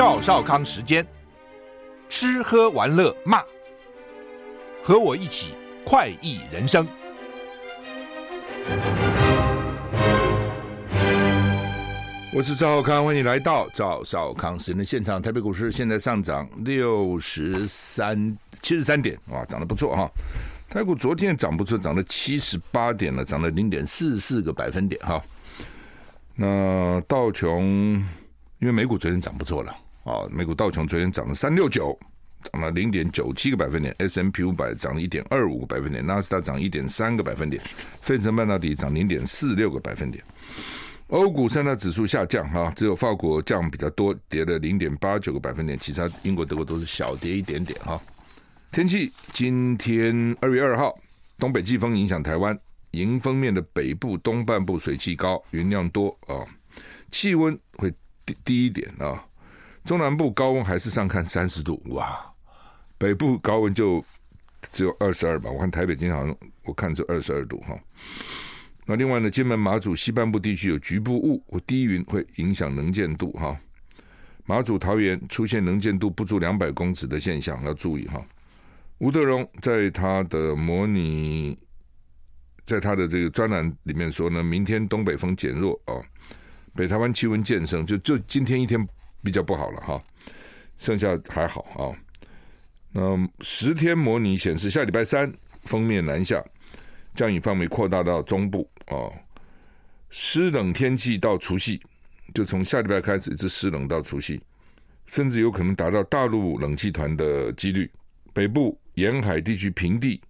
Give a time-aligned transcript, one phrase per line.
[0.00, 1.06] 赵少康时间，
[2.08, 3.44] 吃喝玩乐骂，
[4.82, 5.52] 和我一起
[5.84, 6.88] 快意人生。
[12.32, 15.20] 我是赵少康，欢迎来到赵少康时间的现场。
[15.20, 20.10] 台北股市现在上涨六十三七十三点，哇，涨得不错哈。
[20.70, 25.22] 台股昨天涨不错，涨了七十八点了，涨了零点四四个百分点哈。
[26.36, 28.02] 那道琼，
[28.60, 31.98] 因为美股昨天涨不错了啊，美股道琼昨天涨了三六九，
[32.52, 37.62] 涨了零点九七个百分点，S&P 五百涨了一点二五个百分点，纳斯达涨一点三个百分点，
[38.00, 40.24] 费城半导体涨零点四六个百分点。
[41.08, 48.00] 欧股三大指数下降哈，只有法国降比较多，跌了零点八九个百分点，其他英国、德国都是小跌一点点哈。
[48.70, 50.96] 天气，今天二月二号，
[51.36, 52.56] 东北季风影响台湾，
[52.92, 56.46] 迎风面的北部东半部水汽高，云量多啊，
[57.10, 57.92] 气温会
[58.24, 59.26] 低低一点啊。
[59.84, 62.18] 中南部高温还是上看三十度哇，
[62.98, 64.04] 北部高温就
[64.72, 65.50] 只有二十二吧。
[65.50, 67.78] 我看台北今天好像我看就二十二度哈。
[68.86, 73.58] 那另外呢，金门、马祖西半部地区有局部雾或低云，会影响能见度哈。
[74.46, 78.20] 马祖、桃园出现能见度不足两百公尺的现象，要注意哈。
[78.98, 81.56] 吴德荣在他的模拟，
[82.66, 85.94] 在他的这个专栏里面说呢，明天东北风减弱啊，
[86.74, 88.86] 北台湾气温渐升，就就今天一天
[89.22, 90.02] 比较不好了哈，
[90.76, 91.96] 剩下还好啊。
[92.92, 95.32] 那十天模拟显示，下礼拜三
[95.64, 96.44] 封面南下，
[97.14, 99.08] 降雨范围扩大到中部啊，
[100.08, 101.80] 湿冷天气到除夕，
[102.34, 104.40] 就从下礼拜开始一直湿冷到除夕，
[105.06, 107.90] 甚至有可能达到大陆冷气团的几率，
[108.32, 108.78] 北部。
[108.94, 110.20] 沿海地区平地，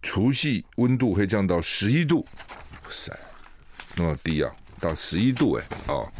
[0.00, 2.24] 除夕温度会降到十一度，
[2.84, 3.12] 哇塞，
[3.96, 6.10] 那么低啊，到十一度哎，哦，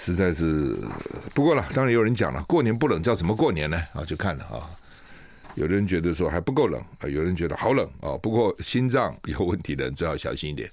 [0.00, 0.74] 实在是
[1.34, 1.62] 不过了。
[1.74, 3.76] 当然有人讲了，过年不冷叫什么过年呢？
[3.92, 4.70] 啊，就看了啊，
[5.56, 8.16] 有的人觉得说还不够冷啊，有人觉得好冷啊。
[8.18, 10.70] 不过心脏有问题的人最好小心一点。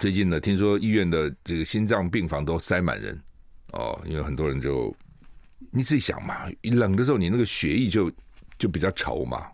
[0.00, 3.18] 最近呢，听说医院的这个心脏病房都塞满人
[3.72, 4.94] 哦，因为很多人就。
[5.70, 8.10] 你自己想嘛，冷的时候你那个血液就
[8.58, 9.46] 就比较稠嘛，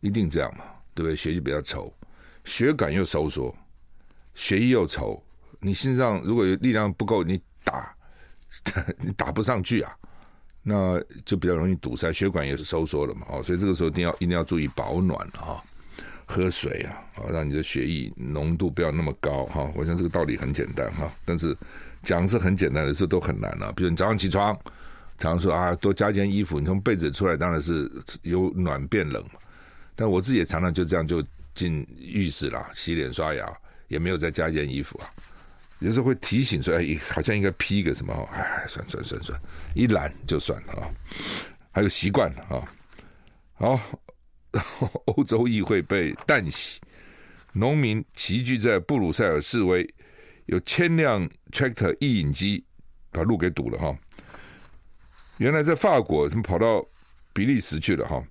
[0.00, 1.16] 一定这样嘛，对不对？
[1.16, 1.90] 血液比较稠，
[2.44, 3.54] 血管又收缩，
[4.34, 5.20] 血液又稠，
[5.64, 7.96] 你心脏如果有力量不够，你打
[9.00, 9.96] 你打不上去啊，
[10.62, 13.26] 那就比较容易堵塞，血管也是收缩了嘛。
[13.30, 15.56] 哦，所以这个时候一定要一定要注意保暖啊，
[16.26, 19.70] 喝水啊，啊，让你的血液浓度不要那么高哈。
[19.74, 21.56] 我想这个道理很简单哈，但是
[22.02, 23.72] 讲是很简单的这都很难了。
[23.72, 24.56] 比如你早上起床。
[25.16, 26.58] 常说啊，多加件衣服。
[26.58, 27.88] 你从被子出来，当然是
[28.22, 29.38] 由暖变冷嘛。
[29.94, 31.24] 但我自己也常常就这样就
[31.54, 33.48] 进浴室了，洗脸刷牙，
[33.86, 35.06] 也没有再加件衣服啊。
[35.80, 38.12] 有时候会提醒说，哎，好像应该披个什么？
[38.32, 39.40] 哎，算算算算，
[39.74, 40.88] 一懒就算了啊。
[41.70, 42.62] 还有习惯啊。
[43.54, 43.80] 好，
[45.06, 46.80] 欧洲议会被淡洗，
[47.52, 49.88] 农民齐聚在布鲁塞尔示威，
[50.46, 52.64] 有千辆 tractor 曳引机
[53.10, 53.96] 把路给堵了哈。
[55.38, 56.84] 原来在法国，怎么跑到
[57.32, 58.22] 比利时去了哈？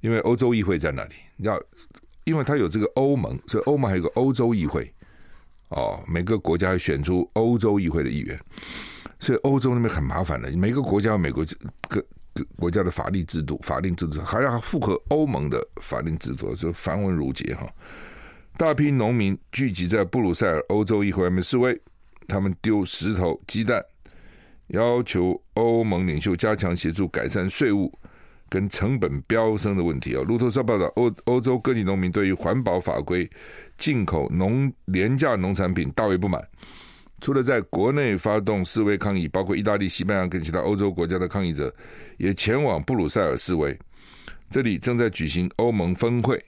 [0.00, 1.60] 因为欧洲议会在那里，要
[2.24, 4.92] 因为他有这个欧盟，所以欧盟还有个欧洲议会
[5.70, 6.00] 哦。
[6.06, 8.38] 每个国家选出欧洲议会的议员，
[9.18, 10.50] 所以欧洲那边很麻烦的。
[10.52, 11.44] 每个国家有每个
[11.88, 12.00] 各
[12.32, 17.66] 各国家的法律制度、法令制度，还要符合欧盟的法令制度，就繁文缛节哈。
[18.56, 21.80] 大批农民聚集在布鲁塞尔欧洲议会外面示威，
[22.28, 23.84] 他们丢石头、鸡蛋。
[24.72, 27.92] 要求欧盟领袖加强协助改善税务
[28.50, 30.22] 跟成本飙升的问题啊！
[30.24, 33.30] 路透社报道，欧欧洲各地农民对于环保法规、
[33.78, 36.44] 进口农廉价农产品大为不满，
[37.20, 41.72] 除了在国内发动示威抗议，包括意大利、西班牙跟其他欧洲国家的抗议者
[42.18, 43.78] 也前往布鲁塞尔示威。
[44.50, 46.44] 这里正在举行欧盟峰会，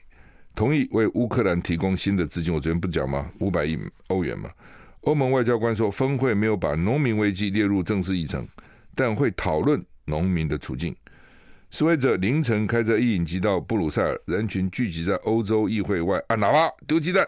[0.53, 2.53] 同意为乌克兰提供新的资金。
[2.53, 3.29] 我昨天不讲吗？
[3.39, 4.49] 五百亿欧元嘛。
[5.01, 8.45] 欧盟外交官说，峰会没有把农民危机列入正式议程，
[8.93, 10.93] 但会讨论农民的处境。
[11.73, 17.27] 示威者凌晨开着曳引机到布鲁塞尔，人群聚集在欧洲议会外按喇叭丢鸡蛋，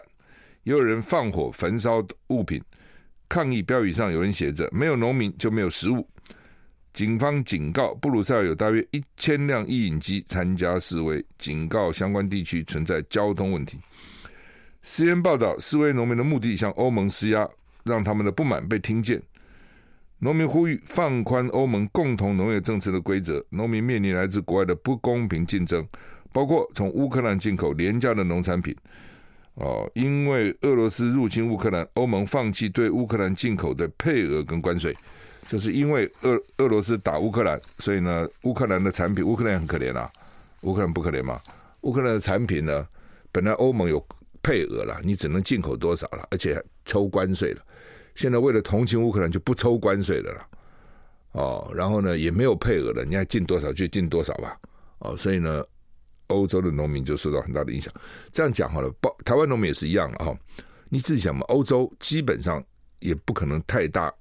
[0.62, 2.62] 也有人放火焚烧物品。
[3.28, 6.08] 抗议标语上有人写着：“没有农民就没有食物。”
[6.94, 13.80] 警方警告，布鲁塞尔有大约一千辆曳引机参加示威，警告相关地区存在交通问题。
[14.84, 17.48] CNN 报道，示威农民的目的向欧盟施压。
[17.82, 19.22] 让他们的不满被听见。
[20.18, 23.44] 农民呼吁放宽欧盟共同农业政策的规则。
[23.50, 25.86] 农民面临来自国外的不公平竞争，
[26.32, 28.74] 包括从乌克兰进口廉价的农产品。
[29.54, 34.96] 哦，因为俄罗斯入侵乌克兰，欧盟放弃对乌克兰进口的配额跟关税。
[35.48, 40.10] 就是因为俄俄罗斯打乌克兰，所以呢，乌克兰的产品，乌克兰很可怜啊，
[40.62, 41.40] 乌克兰不可怜吗？
[41.82, 42.86] 乌克兰的产品呢，
[43.30, 44.04] 本来欧盟有
[44.42, 47.62] 配额了，你只能进口多少了，而且抽关税了。
[48.16, 50.48] 现在为了同情乌克兰，就不抽关税的了，
[51.32, 54.58] 哦，然后呢，也没有配额了，你爱进多少就进多少吧，
[55.00, 55.62] 哦，所以呢，
[56.28, 57.92] 欧洲的农民就受到很大的影响。
[58.32, 60.38] 这样讲好了，包台湾农民也是一样啊、哦，
[60.88, 62.64] 你自己想嘛，欧洲基本上
[63.00, 64.12] 也不可能太大、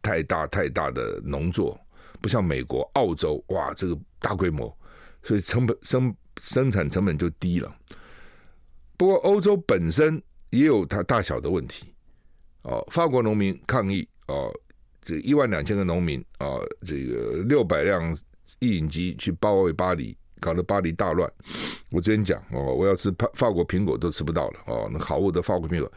[0.00, 1.78] 太大、太大的农作，
[2.20, 4.74] 不像美国、澳洲，哇，这个大规模，
[5.22, 7.70] 所以成本生生产成本就低了。
[8.96, 11.92] 不过欧洲本身也有它大小的问题。
[12.68, 14.52] 哦，法国农民抗议哦，
[15.00, 18.14] 这一万两千个农民啊、哦，这个六百辆
[18.58, 21.30] 印印机去包围巴黎，搞得巴黎大乱。
[21.90, 25.90] 我之前讲哦，我要吃法法国苹果都吃不到了哦，那好物的法国苹果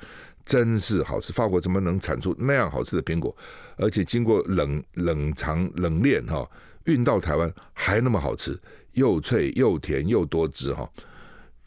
[0.45, 1.33] 真是好吃。
[1.33, 3.35] 法国怎么能产出那样好吃的苹果？
[3.75, 6.51] 而且经过冷冷藏冷链哈、哦，
[6.85, 8.57] 运到台湾还那么好吃，
[8.93, 10.89] 又脆又甜又多汁哈、哦。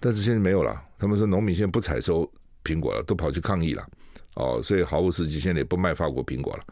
[0.00, 2.26] 但是现在没有了，他们说农民现在不采收
[2.64, 3.86] 苹果了，都跑去抗议了。
[4.34, 6.64] 哦，所以毫无实际，现在也不卖法国苹果了。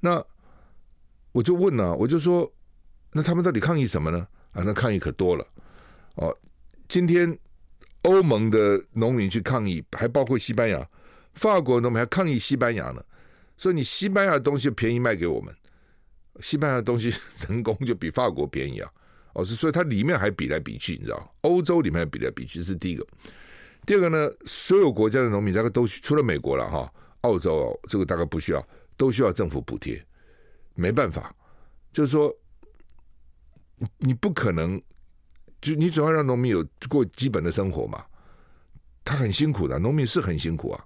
[0.00, 0.22] 那
[1.32, 2.50] 我就问呢、啊，我就说，
[3.12, 4.26] 那他们到底抗议什么呢？
[4.52, 5.46] 啊，那抗议可多了。
[6.16, 6.36] 哦，
[6.88, 7.38] 今天
[8.02, 10.86] 欧盟的农民去抗议，还包括西班牙、
[11.34, 13.04] 法国农民还抗议西班牙呢。
[13.56, 15.54] 所以你西班牙的东西便宜卖给我们，
[16.40, 17.12] 西班牙的东西
[17.48, 18.90] 人工就比法国便宜啊。
[19.32, 21.34] 哦，是所以它里面还比来比去，你知道？
[21.42, 23.06] 欧洲里面比来比去是第一个。
[23.88, 26.92] 第二个呢，所有国家的农民大概都除了美国了哈，
[27.22, 28.62] 澳洲，这个大概不需要，
[28.98, 29.98] 都需要政府补贴。
[30.74, 31.34] 没办法，
[31.90, 32.30] 就是说，
[33.96, 34.78] 你不可能，
[35.62, 38.04] 就你总要让农民有过基本的生活嘛。
[39.06, 40.84] 他很辛苦的，农民是很辛苦啊。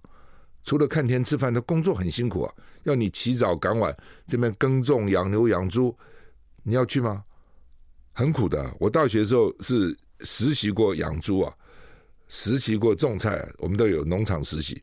[0.63, 2.55] 除了看天吃饭，他工作很辛苦啊。
[2.85, 3.93] 要你起早赶晚
[4.27, 5.93] 这边耕种、养牛、养猪，
[6.63, 7.25] 你要去吗？
[8.13, 8.73] 很苦的。
[8.79, 11.53] 我大学的时候是实习过养猪啊。
[12.35, 14.83] 实习过种菜，我们都有农场实习，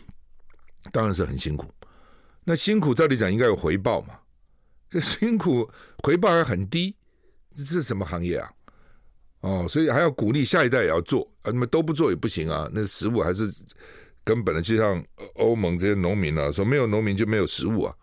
[0.90, 1.70] 当然是很辛苦。
[2.44, 4.14] 那辛苦照理讲应该有回报嘛？
[4.88, 5.70] 这辛苦
[6.02, 6.96] 回报还很低，
[7.54, 8.50] 这是什么行业啊？
[9.40, 12.66] 哦，所以还要鼓励下一代也要做，啊，你们都不做也不行啊。
[12.72, 13.52] 那食物还是
[14.24, 15.04] 根本的，就像
[15.34, 17.94] 欧盟这些农民啊，说没有农民就没有食物啊。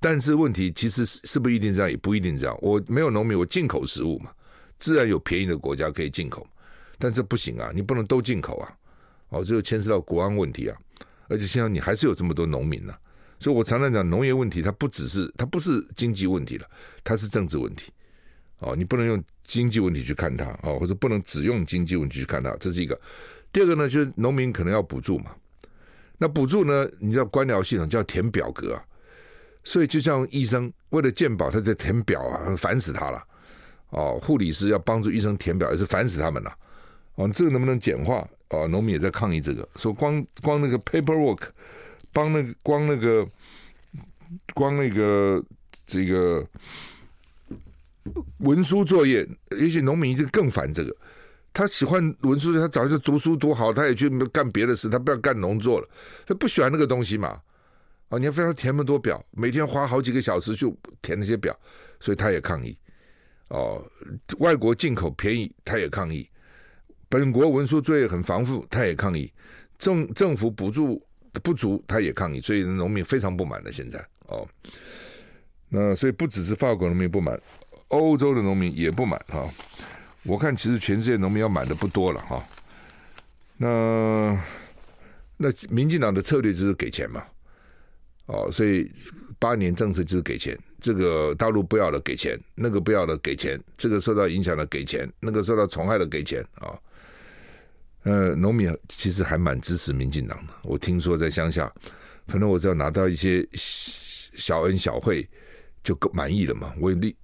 [0.00, 1.88] 但是问题其实是是不一定这样？
[1.88, 2.58] 也不一定这样。
[2.60, 4.32] 我没有农民，我进口食物嘛，
[4.76, 6.44] 自然有便宜的国家可以进口。
[6.98, 8.72] 但这不行啊，你不能都进口啊，
[9.28, 10.76] 哦，这就牵涉到国安问题啊，
[11.28, 12.94] 而且现在你还是有这么多农民呢、
[13.38, 16.66] 所以我常常讲农业问题，它不只是它不是经济问题了，
[17.04, 17.92] 它是政治问题，
[18.60, 22.98] 哦，你不能用经济问题去看它，哦，或者不能只用经济问题去看它，这是一个。
[23.52, 25.34] 第二个呢，就是农民可能要补助嘛，
[26.18, 28.84] 那补助呢，你知道官僚系统就要填表格啊，
[29.64, 33.22] 所以就像医生为了健保，他在填表啊，烦死他了，
[33.90, 36.54] 哦，护理师要帮助医生填表，也是烦死他们了。
[37.16, 38.26] 哦，这个能不能简化？
[38.50, 41.40] 哦，农民也在抗议这个，说光光那个 paperwork，
[42.12, 43.26] 帮那个光那个
[44.54, 45.42] 光那个
[45.84, 46.46] 这个
[48.38, 49.26] 文书作业，
[49.58, 50.94] 也许农民一定更烦这个。
[51.52, 55.88] 他喜欢文书，他早就读书读好，他也去干别的事，他不要干农作了，
[56.26, 57.40] 他不喜欢那个东西嘛。
[58.10, 61.58] 哦，你要非要填那么多表，每天花好几个小时去填那些表，
[61.98, 62.76] 所以他也抗议。
[63.48, 63.84] 哦，
[64.38, 66.28] 外国进口便宜，他也抗议。
[67.18, 69.26] 本国文书作业很繁复，他也抗议；
[69.78, 71.02] 政政府补助
[71.42, 72.42] 不足，他也抗议。
[72.42, 73.72] 所以农民非常不满了。
[73.72, 74.46] 现在哦，
[75.70, 77.40] 那所以不只是法国农民不满，
[77.88, 79.50] 欧洲的农民也不满哈、哦。
[80.24, 82.42] 我看其实全世界农民要满的不多了哈、哦。
[83.56, 84.38] 那
[85.38, 87.24] 那民进党的策略就是给钱嘛，
[88.26, 88.92] 哦，所以
[89.38, 90.54] 八年政策就是给钱。
[90.78, 96.68] 这个大陆不要了给钱，那个不要了给钱，这个受到影响了给钱，那个受到虫害的给钱啊。
[96.68, 96.78] 哦
[98.06, 100.52] 呃，农民其实还蛮支持民进党的。
[100.62, 101.70] 我听说在乡下，
[102.28, 105.28] 反正我只要拿到一些小恩小惠，
[105.82, 106.72] 就够满意了嘛。
[106.78, 107.16] 我也力，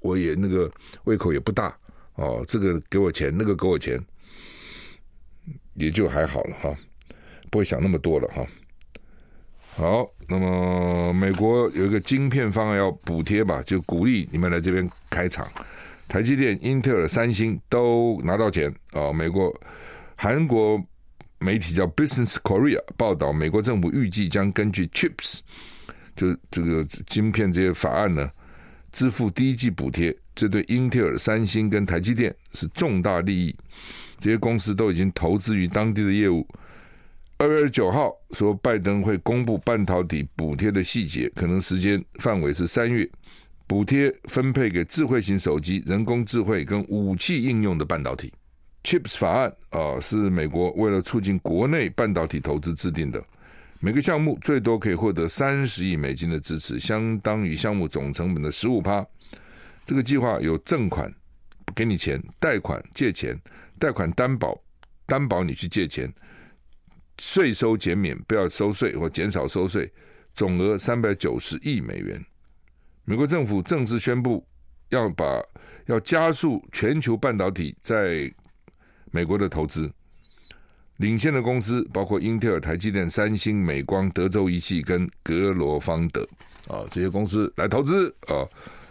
[0.00, 0.68] 我也那个
[1.04, 1.72] 胃口也不大
[2.16, 2.44] 哦。
[2.48, 4.04] 这个给我钱，那个给我钱，
[5.74, 6.76] 也就还好了哈，
[7.48, 8.44] 不会想那么多了哈。
[9.76, 15.48] 好，那么美国有一个晶片方案要补贴吧，就鼓励你们来这边开厂。
[16.08, 19.56] 台积电、英特尔、三星都拿到钱啊，美国。
[20.16, 20.82] 韩国
[21.40, 25.40] 媒体叫 Business Korea 报道，美国政府预计将根据 Chips
[26.16, 28.30] 就这个晶片这些法案呢，
[28.92, 30.16] 支付第一季补贴。
[30.34, 33.54] 这对英特尔、三星跟台积电是重大利益。
[34.18, 36.44] 这些公司都已经投资于当地的业务，
[37.38, 43.08] 二月二十九号说，拜登会公布半导体补贴的细节，可能时间范围是三月，
[43.66, 48.32] 补贴分配给智慧型手机、人工智慧跟武器应用的半导体。
[48.84, 53.24] Chips 法案啊，是美国为了促进国内半导体投资制定的，
[53.80, 59.04] 每个项目最多可以获得三十亿美金的支持，相当于项目总成本的十五趴。
[59.86, 61.12] 这个计划有赠款，
[61.74, 63.34] 给你钱；贷款借钱，
[63.78, 64.62] 贷款担保
[65.06, 66.12] 担保你去借钱。
[67.18, 69.90] 税收减免，不要收税或减少收税，
[70.34, 72.22] 总额三百九十亿美元。
[73.04, 74.46] 美国政府正式宣布，
[74.90, 75.42] 要把
[75.86, 78.30] 要加速全球半导体在
[79.14, 79.88] 美国的投资。
[80.96, 86.22] 领先的公司包括英特尔、台积电、三星、美光、德州仪器跟格罗方德
[86.66, 88.42] 啊，这些公司来投资啊。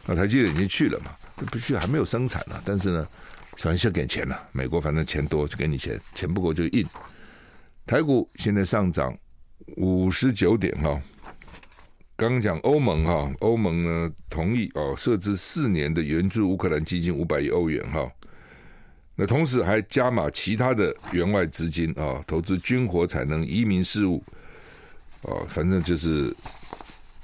[0.07, 1.11] 那台积电已经去了嘛？
[1.51, 3.07] 不去还没有生产呢，但是呢，
[3.57, 4.47] 反正先给钱了。
[4.53, 6.85] 美国反正钱多就给你钱，钱不够就印。
[7.85, 9.13] 台股现在上涨
[9.75, 11.01] 五十九点哈，
[12.15, 18.09] 刚刚讲欧盟哈，欧盟呢同意哦设置四年的援助乌克兰基金五百亿欧元哈，
[19.15, 24.23] 那同时还加码其他的援外资金啊，投资军火、产能、移民事务，
[25.23, 26.35] 啊，反正就是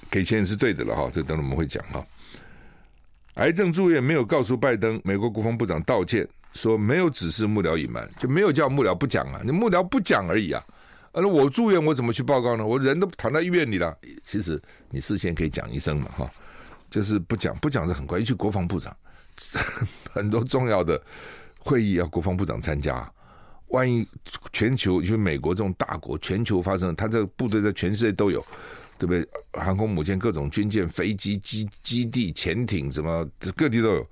[0.09, 2.05] 给钱也是对的了哈，这等会我们会讲哈。
[3.35, 6.27] 癌症住院没有告诉拜登，美国国防部长道歉。
[6.51, 9.39] 说没有指示幕僚隐瞒，就没有叫幕僚不讲啊！
[9.45, 10.61] 你幕僚不讲而已啊！
[11.11, 12.65] 而我住院，我怎么去报告呢？
[12.65, 13.95] 我人都躺在医院里了。
[14.23, 16.29] 其实你事先可以讲一声嘛，哈，
[16.89, 18.17] 就是不讲，不讲是很快。
[18.17, 18.93] 尤其国防部长，
[20.11, 20.99] 很多重要的
[21.69, 23.07] 会议要国防部长参加，
[23.67, 24.03] 万一
[24.51, 28.43] 全球，因为美国这种大国，全球发生，他这个部队在全世界都有，
[28.97, 29.23] 对不对？
[29.53, 33.23] 航空母舰、各种军舰、飞机、基基地、潜艇，什么
[33.55, 34.07] 各地都有。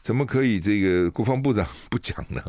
[0.00, 2.42] 怎么可以这个国防部长不讲呢？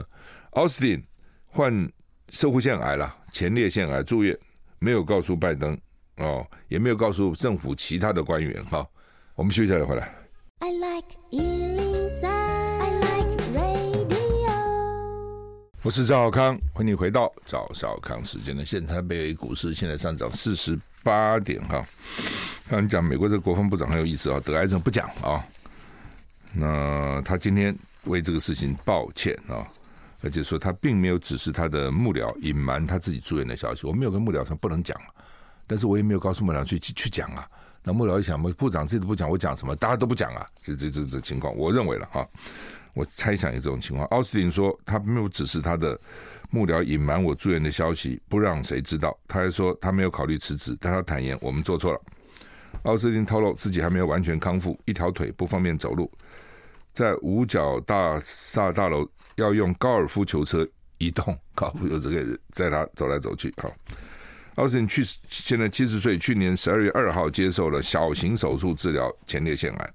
[0.51, 1.03] 奥斯汀
[1.47, 1.91] 患
[2.29, 4.37] 摄护腺癌了，前列腺癌住院，
[4.79, 5.77] 没有告诉拜登
[6.15, 8.87] 哦，也没有告诉政府其他的官员哈、
[9.35, 10.15] 我们休息一下再回来。
[10.59, 11.76] I like
[15.83, 18.95] 我是赵少康，欢迎你回到赵少康时间的现场。
[18.95, 21.85] 台北股市现在上涨四十八点哈。
[22.67, 25.45] 刚讲美国这个国防部长很有意思啊，得癌症不讲啊。
[26.55, 29.65] 那他今天为这个事情抱歉啊，
[30.23, 33.85] 而且说他并没有指示他的幕僚隐瞒他自己住院的消息。
[33.85, 34.99] 我没有跟幕僚说不能讲，
[35.67, 37.47] 但是我也没有告诉幕僚去去讲啊。
[37.83, 39.75] 那幕僚一想，部长自己都不讲，我讲什么？
[39.75, 42.27] 大家都不讲啊，这这这这情况，我认为了哈，
[42.97, 44.07] 我猜想有这种情况。
[44.07, 45.99] 奥斯汀说他没有指示他的
[46.49, 49.15] 幕僚隐瞒我住院的消息，不让谁知道。
[49.27, 52.01] 他还说他没有考虑辞职，但他坦言我们做错了。
[52.83, 56.11] 奥斯汀透露自己还没有完全康复，一条腿不方便走路。
[56.91, 63.53] 在五角大厦大楼要用高尔夫球车移动，高尔夫球车可以载他走来走去。
[63.57, 63.71] 好，
[64.55, 69.93] 奥斯汀去现在七十岁，去年十二月二号接受了小型手术治疗前列腺癌，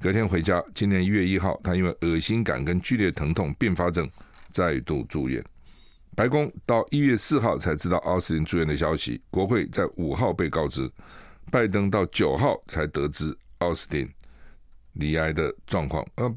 [0.00, 0.62] 隔天回家。
[0.74, 4.08] 今年一月一号，他因为恶心感跟剧烈疼痛并发症
[4.50, 5.44] 再度住院。
[6.14, 10.90] 白宫到一月四号才知道奥斯汀住院的消息，国会在五号被告知，
[11.50, 14.08] 拜登到九号才得知奥斯汀。
[14.94, 16.34] 离癌的状况，呃，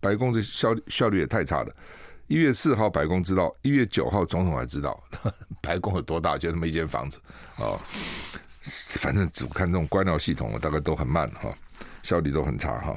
[0.00, 1.72] 白宫这效率效率也太差了。
[2.26, 5.00] 一月四号白宫知道，一月九号总统还知道。
[5.62, 6.36] 白宫有多大？
[6.36, 7.20] 就那么一间房子
[7.56, 7.78] 啊，
[8.98, 11.56] 反正只看这种官僚系统，大概都很慢哈，
[12.10, 12.96] 效率都很差哈。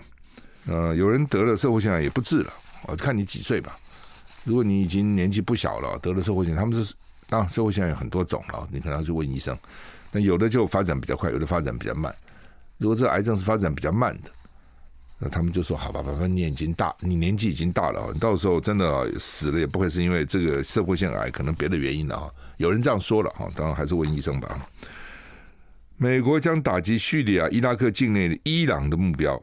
[0.67, 2.53] 呃，有人得了社会性癌也不治了，
[2.87, 3.77] 我看你几岁吧。
[4.43, 6.95] 如果你已经年纪不小了，得了社会性，他们是
[7.29, 9.55] 当然摄护腺有很多种了，你可能要去问医生。
[10.11, 12.13] 那有的就发展比较快，有的发展比较慢。
[12.77, 14.31] 如果这癌症是发展比较慢的。
[15.19, 24.67] 那他们就说：“好吧，反正你已经大，你年纪已经大了，你到时候真的死了也不会是因为这个社会性癌，可能别的原因了哈。”有人这样说了哈，当然还是问医生吧。
[25.97, 29.41] 美国将打击叙利亚、伊拉克境内的伊朗的目标。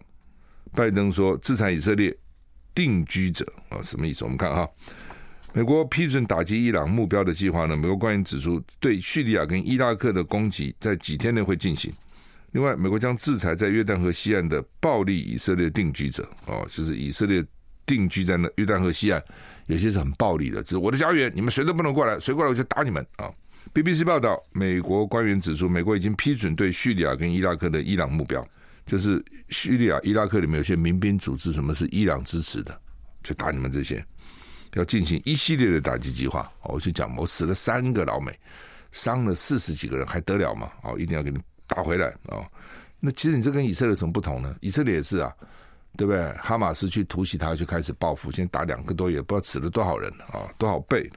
[0.72, 2.16] 拜登说：“制裁以色列
[2.74, 4.24] 定居者啊，什么意思？
[4.24, 4.68] 我们看哈，
[5.52, 7.76] 美国批准打击伊朗目标的计划呢？
[7.76, 11.92] 美国官员指出，对叙利亚跟伊拉克的攻击在几天内会进行。”
[12.52, 17.44] 另外，美国将制裁在约旦河西岸的暴力以色列定居者，哦，就是以色列
[17.86, 19.22] 定居在那约旦河西岸，
[19.66, 23.30] 有些是很暴力的，这是我的家园，你们谁都不能过来，谁过来我就打你们啊
[23.72, 28.46] ！BBC 报道，美国官员指出，美国已经批准对叙利亚跟伊拉克的伊朗目标，
[28.86, 32.80] 就是叙利亚、伊拉克里面有些民兵组织，什么是伊朗支持的，
[33.22, 34.04] 就打你们这些，
[34.74, 36.50] 要进行一系列的打击计划。
[36.62, 38.38] 我就讲，我死了三个老美，
[38.92, 40.70] 伤了四十几个人，还得了吗？
[40.82, 41.38] 哦，一定要给你。
[41.72, 42.42] 打回来啊！
[42.98, 44.52] 那其实你这跟以色列有什么不同呢？
[44.60, 45.32] 以色列也是啊，
[45.96, 46.32] 对不对？
[46.32, 51.08] 哈马斯去突袭他，就开始报复，现在打两个多月，不知道死了多少人啊，多少倍。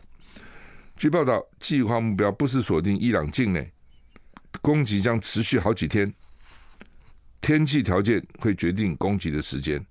[1.03, 3.69] 据报道，计划目标不是锁定伊朗境内，
[4.61, 6.09] 攻击将持续好几天，
[7.41, 9.85] 天气条件会决定攻击的时间。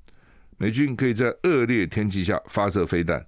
[0.57, 3.23] 美军可以在恶劣天气下发射飞弹，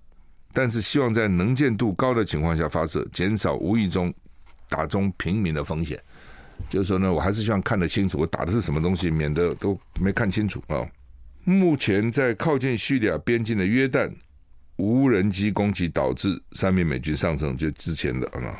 [0.54, 4.10] 但是希望在能见度高的情况下发射，减少无意中
[4.66, 6.02] 打中平民的风险。
[6.70, 10.88] 就是说呢，我还是希望看得清楚，我打的是什么东西，免得都没看清楚啊。
[11.44, 14.10] 目前在靠近叙利亚边境的约旦，
[14.76, 18.58] 无人机攻击导致三名美军丧生，就之前的啊。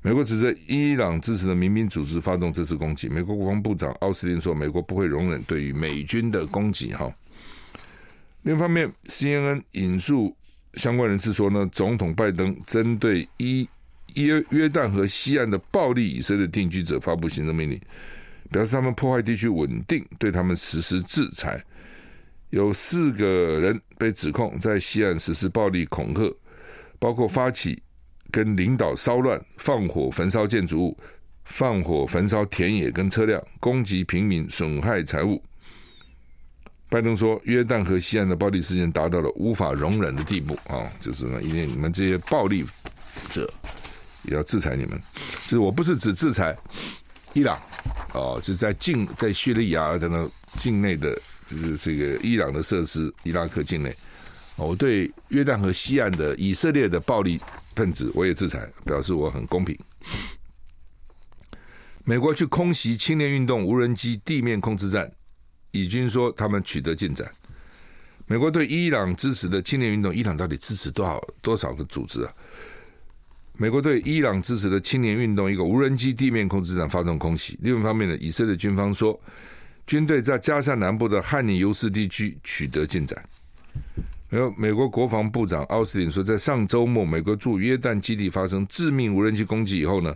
[0.00, 3.08] 美国指责伊朗支持的民兵组织发动这次攻击。
[3.08, 7.12] 美国国防部长奥斯汀说，美国不会容忍对于美军的攻击哈。
[8.42, 10.34] 另一方面，CNN 引述
[10.74, 13.68] 相关人士说呢，总统拜登针对伊
[14.14, 17.78] 约约旦河西岸的暴力以色列定居者发布行政命令，
[18.52, 21.62] 表示他们破坏地区稳定，对他们实施制裁。
[22.50, 26.34] 有四个人被指控在西岸实施暴力恐吓，
[26.98, 27.82] 包括发起
[28.30, 30.98] 跟领导骚乱、放火焚烧建筑物、
[31.44, 35.42] 放火焚烧田野跟车辆、攻击平民、损害财物。
[36.90, 40.90] 拜登说，约旦河西岸的暴力事件达到了无法容忍的地步啊！
[41.02, 42.64] 就是呢，因为你们这些暴力
[43.28, 43.46] 者
[44.24, 44.98] 也要制裁你们。
[45.44, 46.56] 就是我不是只制裁
[47.34, 47.60] 伊朗
[48.14, 51.14] 哦，就是在境在叙利亚等等境内的，
[51.50, 53.94] 就是这个伊朗的设施，伊拉克境内，
[54.56, 57.40] 我对约旦河西岸的以色列的暴力
[57.74, 59.78] 分子我也制裁，表示我很公平。
[62.04, 65.10] 美国去空袭青年运动无人机地面控制站。
[65.70, 67.30] 以军说他们取得进展。
[68.26, 72.32] 美国对伊朗支持的青年运动，伊朗到底支持多少多少个组织啊？
[73.58, 77.58] 美国对伊朗支持的青年运动一个无人机地面控制站发动空袭。
[77.60, 79.20] 另一方面呢，以色列军方说，
[79.88, 83.20] 军队在加沙南部的汉尼尤斯地区取得进展。
[84.28, 90.14] 然后，美国国防部长奥斯汀说，在上周末美国驻约旦基地发生致命无人机攻击以后呢，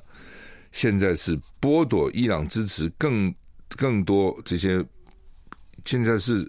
[0.71, 3.35] 现在是剥夺伊朗支持更
[3.77, 4.85] 更多这些。
[5.85, 6.47] 现在是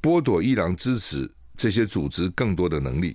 [0.00, 3.14] 剥夺伊朗支持这些组织更多的能力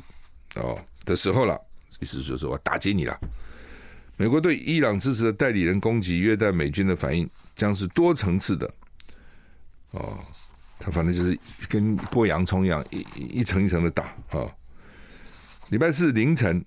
[0.54, 1.60] 哦的时候了，
[2.00, 3.20] 意思就是说我打击你了。
[4.18, 8.72] 美国对伊朗支持的代理人攻击约旦美军的反应将是多层次的
[9.92, 10.20] 哦，
[10.80, 11.38] 他反正就是
[11.70, 14.46] 跟剥洋葱一样，一一层一层的打啊、
[15.70, 16.64] 礼拜四凌晨，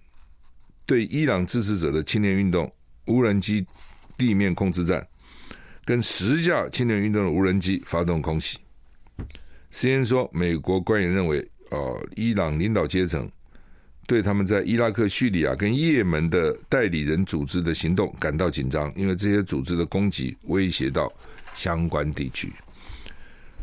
[0.86, 2.72] 对伊朗支持者的青年运动
[3.06, 3.66] 无人机
[4.16, 5.06] 地面控制站
[5.84, 8.58] 跟十架青年运动的无人机发动空袭。
[9.70, 13.30] CNN 说，美国官员认为，呃，伊朗领导阶层
[14.06, 21.12] 对他们在伊拉克、叙利亚跟也门的代理人组织的行动感到紧张，因为这些组织的攻击威胁到
[21.54, 22.52] 相关地区。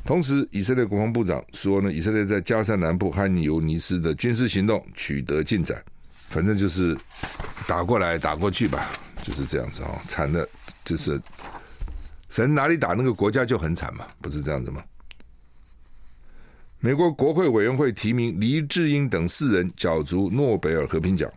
[0.07, 5.83] 同时，以色列国防部长说呢，以色列在加沙南部汉尼尤尼斯的军事行动取得进展，
[6.29, 6.97] 反正就是
[7.67, 8.89] 打过来打过去吧，
[9.21, 10.47] 就是这样子啊，惨的，
[10.85, 11.21] 就是
[12.29, 14.81] 反正哪里打那个国家就很惨嘛，不是这样子吗？
[16.79, 21.29] 美国国会委员会提名黎智英等四人角逐诺贝尔和平奖。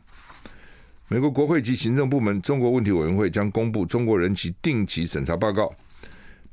[1.08, 5.74] 美国国会及行政部门中国问题委员会将公布中国人权定期审查报告，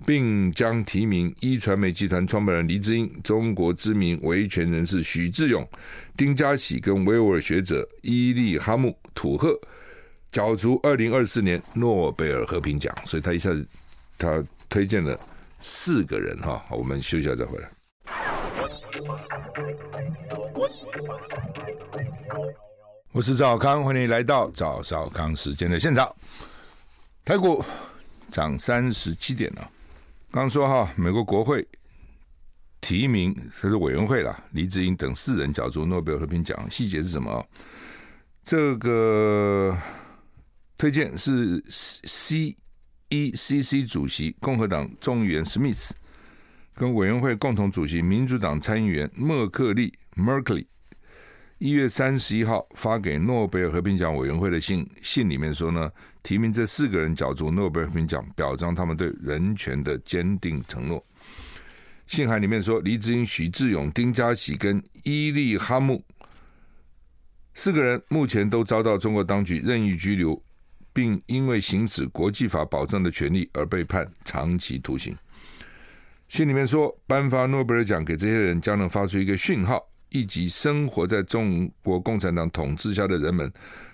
[0.06, 5.68] 并将提名一传媒集团创办人黎智英、中国知名维权人士许志永、
[6.16, 9.60] 丁家喜跟维吾尔学者伊利哈木土赫
[10.32, 12.96] 角逐二零二四年诺贝尔和平奖。
[13.06, 13.68] 所以他一下子
[14.18, 15.20] 他推荐了
[15.60, 16.64] 四个人哈。
[16.70, 17.70] 我们休息一下再回来。
[23.12, 26.14] 我是赵康，欢迎来到赵少康时间的现场。
[27.26, 27.64] 台股
[28.32, 29.72] 涨三十七点了。
[30.32, 31.68] 刚说哈，美国国会
[32.82, 37.46] 提名这是委员会啦，黎智英等四人角逐诺贝尔和平奖，细节是什么？
[38.44, 39.76] 这个
[40.78, 42.56] 推荐是 C
[43.10, 45.96] E C C 主席共和党众议员史密斯。
[46.74, 50.68] 跟委员会共同主席民主党参议员默克利 （Merkley）
[51.58, 55.92] 一月三十一号发给诺贝尔和平奖委员会的信信里面说呢，
[56.28, 61.02] 提名这四个人角逐诺贝尔和平奖，表彰他们对人权的坚定承诺。
[62.06, 66.04] 信函里面说，黎智英、许志勇、丁家喜跟伊利哈木
[67.54, 70.44] 四个人目前都遭到中国当局任意拘留，
[70.92, 75.16] 并因为行使国际法保障的权利而被判长期徒刑。
[76.28, 83.50] 信里面说，颁发诺贝尔奖给这些人，将能发出一个讯号，以及生活在中国共产党统治下的人们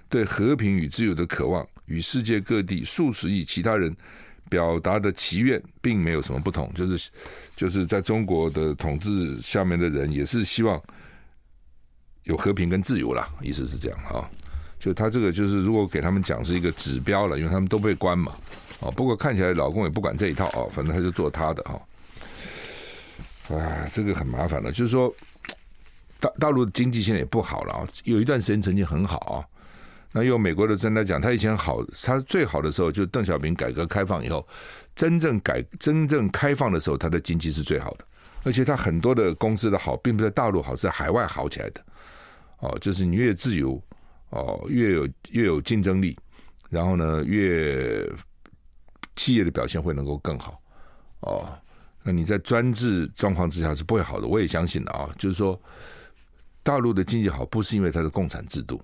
[0.09, 3.95] 对和平与自由的渴望，与世界各地数十亿其他人
[4.49, 6.71] 表达的祈愿，并没有什么不同。
[6.73, 7.09] 就是，
[7.55, 10.81] 就是在中国的统治下面的人，也是希望
[12.23, 13.27] 有和平跟自由啦。
[13.41, 14.29] 意思是这样啊。
[14.79, 18.35] 就他这个就是如果给他们讲是一个指标了，因为他们都被关嘛。
[18.81, 21.81] 哦，不过看起来老公也不管这一套哦，反正他就做他的哈。
[23.55, 25.13] 啊，这个很麻烦了，就是说
[26.19, 29.35] 大大陆的经济现在也不好了啊，有一段时间曾经很好啊。
[30.15, 34.47] 那用美国的专家讲，他以前好，他最好的时候就邓小平改革开放以后，
[34.95, 38.05] 真正改真正开放的时候，他的经济是最好的。
[38.43, 41.81] 而且他很多的公司的好，并不在大陆好，是在海外好起来的。
[42.59, 43.81] 哦，就是你越自由，
[44.29, 46.15] 哦，越有越有竞争力，
[46.69, 48.07] 然后呢，越
[49.15, 50.61] 企业的表现会能够更好。
[51.21, 51.57] 哦，
[52.03, 54.27] 那你在专制状况之下是不会好的。
[54.27, 55.59] 我也相信的啊，就是说，
[56.61, 58.81] 大陆的经济好，不是因为它的共产制度，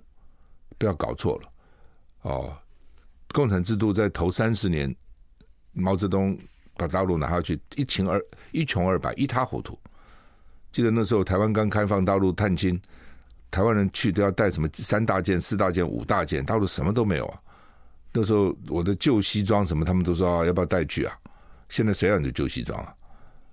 [0.80, 1.52] 不要搞错了。
[2.24, 2.58] 哦，
[3.34, 4.96] 共产制度在头三十年，
[5.74, 6.36] 毛泽东。
[6.80, 9.78] 把大陆拿下去，一穷二一穷二白，一塌糊涂。
[10.72, 12.80] 记得那时候台湾刚开放，大陆探亲，
[13.52, 17.42] 台湾人去都要带什么三大件、四大件、五大件，大陆什么都没有啊。
[18.14, 21.14] 那时候我的旧西装什么，他们都说要不要带去啊？
[21.68, 22.96] 现在谁让你的旧西装啊？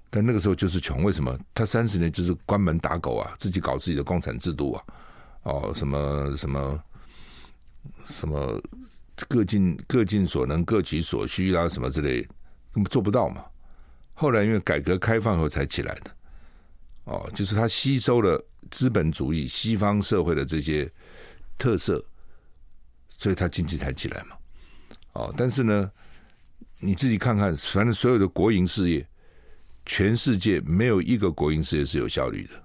[0.08, 1.36] 但那个时候就是穷，为什么？
[1.52, 4.84] 他三十年就是关门打狗啊，自己搞自己的共产制度啊，
[5.42, 6.80] 哦，什么什么
[8.04, 8.60] 什么
[9.28, 12.22] 各尽各尽所能，各取所需啊，什么之类。
[12.72, 13.44] 根本做不到嘛？
[14.12, 16.10] 后来因为改革开放后才起来的，
[17.04, 20.90] 哦，就是他吸收了资本主义西方社会的这些
[21.56, 22.04] 特色，
[23.08, 24.36] 所以他经济才起来嘛。
[25.12, 25.90] 哦，但是呢，
[26.78, 29.06] 你自己看看，反正所有的国营事业，
[29.86, 32.62] 全世界没有一个国营事业是有效率的。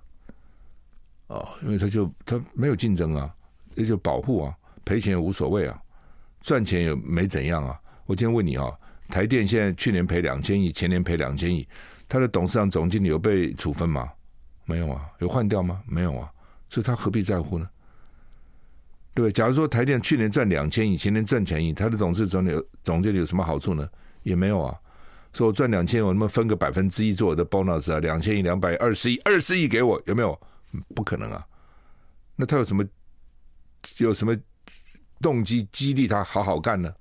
[1.28, 3.34] 哦，因为他就他没有竞争啊，
[3.76, 4.58] 也就保护啊，
[4.92, 5.82] 赔钱也无所谓啊，
[6.42, 7.80] 赚钱也没怎样啊。
[8.06, 8.70] 我今天问你啊。
[9.08, 11.66] 台电现在去年赔两千亿，前年赔两千亿，
[12.10, 14.10] 他的董事长、总经理有被处分吗？
[14.66, 15.82] 没有啊，有换掉吗？
[15.88, 16.30] 没有啊，
[16.70, 17.70] 所以他何必在乎呢？
[19.14, 23.88] 对，假如说台电去年赚两千亿，前年赚千亿，他的董事总理、总经理有什么好处呢？
[24.24, 24.78] 也没有啊。
[25.32, 28.00] 说我赚两千亿，我能不能分个百分之一做我的 bonus 啊？
[28.00, 30.38] 两千亿两百二十亿，二十亿给我，有没有？
[30.94, 31.46] 不可能啊。
[32.36, 32.86] 那他有什么
[33.98, 34.36] 有什么
[35.22, 36.94] 动机激励他好好干呢？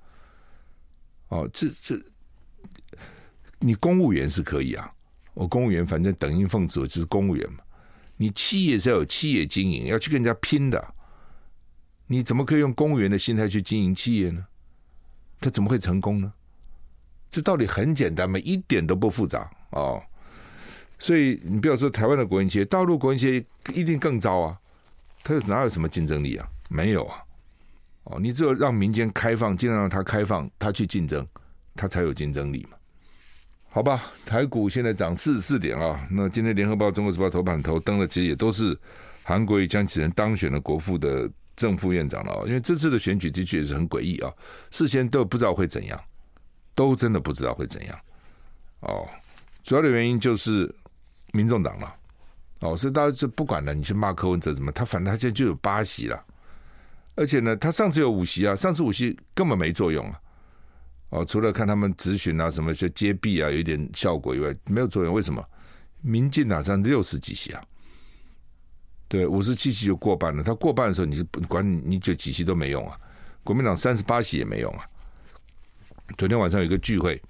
[1.29, 1.99] 哦，这这，
[3.59, 4.93] 你公务员是可以啊，
[5.33, 7.59] 我公务员反正等音奉旨，我就是公务员嘛。
[8.17, 10.95] 你企业是要有企业经营，要去跟人家拼的，
[12.07, 14.45] 你怎么可以用公务员的心态去经营企业呢？
[15.41, 16.33] 他怎么会成功呢？
[17.31, 20.03] 这道理很简单嘛，一点都不复杂哦。
[20.99, 24.61] 所以你不要说台湾的国营企业，大陆国营企业一定更糟啊，
[25.23, 26.47] 他哪有什么竞争力啊？
[26.69, 27.23] 没有啊。
[28.05, 31.27] 哦，你只有让民间开放，尽量让它开放，它去竞争，
[31.77, 32.77] 它才有竞争力嘛。
[33.69, 36.05] 好吧，台股现在涨四十四点啊。
[36.11, 38.77] 那今天联合报、中国时报头版头登的其实也都是
[39.23, 42.41] 韩国瑜江启臣当选了国父的正副院长了啊。
[42.47, 44.33] 因为这次的选举的确也是很诡异啊，
[44.71, 46.01] 事先都不知道会怎样，
[46.75, 47.97] 都真的不知道会怎样。
[48.81, 49.07] 哦，
[49.63, 50.75] 主要的原因就是
[51.33, 51.95] 民众党了。
[52.61, 56.21] 哦，所以大家就不管了，你去骂柯文哲怎么，他反正他现在就有八席了。
[57.21, 60.19] 而且呢，他上次有五席啊，上次五席根本没作用啊。
[61.11, 65.13] 哦，除了看他们咨询啊，什么就揭弊啊，有一点效果以外，没有作用。
[65.13, 65.47] 为什么？
[66.01, 67.63] 民进党上六十几席啊，
[69.07, 70.43] 对，五十七席就过半了。
[70.43, 72.97] 他过半的时候，你是不管你，你就几席都没用啊。
[73.45, 74.89] 国民党三十八席也没用啊。
[76.17, 77.21] 昨天晚上有一个聚会，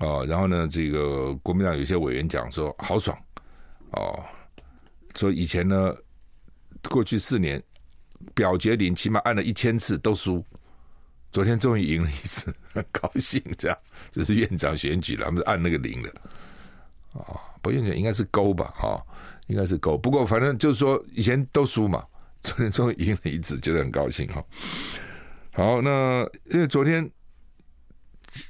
[0.00, 3.16] 哦，然后呢，这个国民党有些委员讲说好爽
[3.92, 4.18] 哦，
[5.14, 5.94] 说以前呢，
[6.90, 7.62] 过去四年。
[8.34, 10.44] 表决零起码按了一千次都输，
[11.30, 13.42] 昨天终于赢了一次，很高兴。
[13.58, 13.78] 这样
[14.12, 16.14] 就是院长选举了，他们是按那个零的。
[17.12, 18.72] 哦，不，院长应该是勾吧？
[18.76, 19.00] 哈，
[19.48, 19.98] 应该是勾。
[19.98, 22.04] 不过反正就是说，以前都输嘛，
[22.40, 24.44] 昨天终于赢了一次，觉得很高兴哈。
[25.52, 27.08] 好，那因为昨天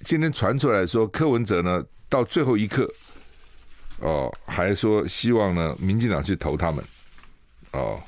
[0.04, 2.90] 今天传出来说，柯文哲呢到最后一刻，
[3.98, 6.84] 哦，还说希望呢民进党去投他们，
[7.72, 8.00] 哦。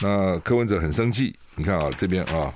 [0.00, 2.54] 那柯文哲很生气，你看啊，这边啊，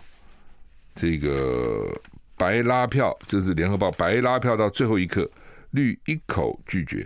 [0.94, 2.00] 这个
[2.36, 5.28] 白拉票，这是联合报白拉票到最后一刻，
[5.72, 7.04] 绿一口拒绝，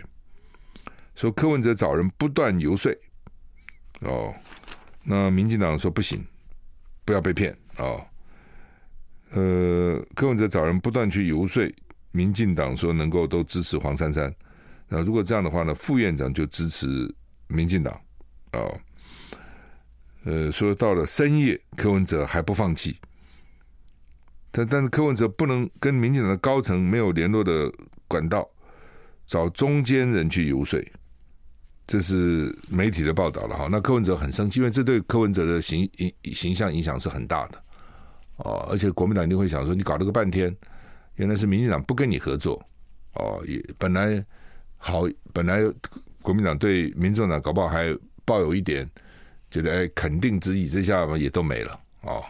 [1.15, 2.95] 说柯文哲找人不断游说，
[4.01, 4.31] 哦，
[5.03, 6.23] 那民进党说不行，
[7.03, 8.05] 不要被骗哦，
[9.31, 11.67] 呃，柯文哲找人不断去游说，
[12.11, 14.31] 民进党说能够都支持黄珊珊，
[14.87, 17.11] 那如果这样的话呢，副院长就支持
[17.47, 17.99] 民进党，
[18.51, 18.79] 哦。
[20.27, 22.97] 呃，说到了深夜，柯文哲还不放弃。
[24.51, 27.71] 但但是柯文哲不能跟民进党的高层没有联络的
[28.09, 28.45] 管道，
[29.25, 30.83] 找中间人去游说，
[31.85, 33.69] 这是媒体的报道了哈。
[33.71, 37.63] 那柯文哲很生气，因为这对柯文哲的形形形象影响是很大的
[38.35, 40.53] 哦，而且国民党一定会想说，你搞了个半天，
[41.15, 42.61] 原来是民进党不跟你合作
[43.13, 44.21] 哦，也本来
[44.75, 45.61] 好，本来
[46.21, 48.89] 国民党对民众党搞不好还抱有一点
[49.49, 52.23] 觉得哎肯定之意，这下嘛也都没了哦。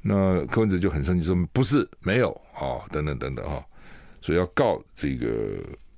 [0.00, 3.64] 那柯文哲就很生气说不是没有哦，等等等等哈、哦，
[4.20, 5.28] 所以要告这个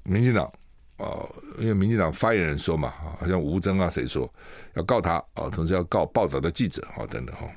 [0.03, 0.51] 民进党。
[0.99, 1.29] 哦，
[1.59, 4.33] 因为民进党发言人说嘛，好像吴征啊，谁说
[4.75, 5.51] 要告他啊？
[5.51, 7.49] 同时要告报道的记者啊，等等哈。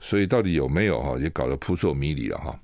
[0.00, 2.60] 所以到底有没有哈，也搞得扑朔迷离了哈。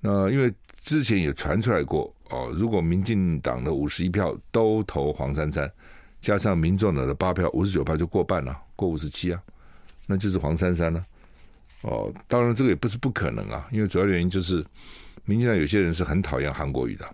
[0.00, 5.70] 那因为之前也传出来过哦，如果民进党的五十一票都投黄珊珊，
[6.24, 9.42] 加上民众党的八票，五十九票就过半了，过五十七啊，
[10.06, 11.04] 那就是黄珊珊了。
[11.82, 14.64] 哦，当然这个也不是不可能啊，因为主要原因就是
[15.26, 17.04] 民进党有些人是很讨厌韩国瑜的。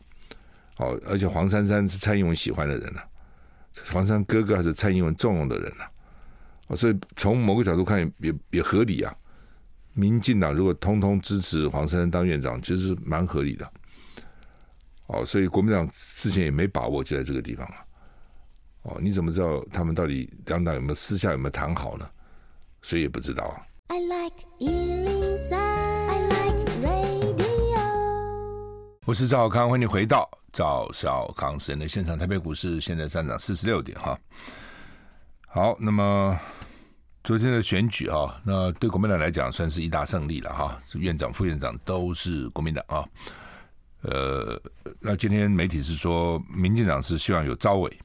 [0.76, 3.02] 哦，而且黄珊珊是蔡英文喜欢的人呐、
[3.92, 5.84] 黄珊哥哥还是蔡英文重用的人呐、
[6.68, 9.12] 哦，所以从某个角度看也也合理啊。
[9.92, 13.68] 民进党如果通通支持黄珊珊当院长，其实是蛮合理的。
[15.08, 17.84] 哦，所以国民党之前也没把握，就在这个地方啊。
[18.82, 22.08] 哦，你怎么知道他们到底两党有没有私下有没有谈好呢？
[22.80, 23.60] 谁也不知道啊。
[23.88, 24.46] I like
[29.04, 32.18] 我是赵小康，欢迎你回到赵少康时间的现场。
[32.18, 34.18] 台北股市现在上涨四十六点哈。
[35.46, 36.38] 好，那么
[37.24, 40.80] 昨天的选举啊，那对国民党来讲算是一大胜利了哈。
[40.94, 43.04] 院长、副院长都是国民党啊。
[44.02, 44.58] 呃，
[45.00, 47.98] 那今天媒体是说，民进党是希望有招委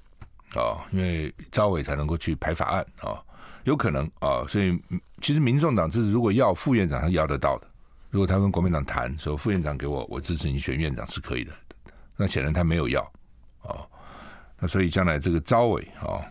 [0.60, 3.22] 啊，因为招委才能够去排法案啊，
[3.64, 4.44] 有可能啊。
[4.48, 4.78] 所以
[5.22, 7.68] 其实民众党这是如果要副院长，他要得到的。
[8.10, 11.52] 如果他跟国民党谈说副院长给我，我支持你选院长是可以的，
[12.16, 13.02] 那显然他没有要
[13.64, 13.86] 哦，
[14.58, 16.24] 那所以将来这个招委啊，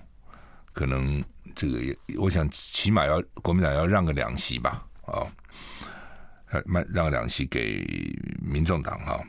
[0.73, 1.23] 可能
[1.55, 5.27] 这个也我想起码要国民党要让个两席吧啊，
[6.67, 7.85] 让让两席给
[8.41, 9.21] 民众党哈。